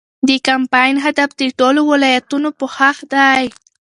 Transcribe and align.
د 0.27 0.29
کمپاین 0.47 0.95
هدف 1.05 1.29
د 1.41 1.43
ټولو 1.59 1.81
ولایتونو 1.91 2.49
پوښښ 2.59 2.97
دی. 3.13 3.41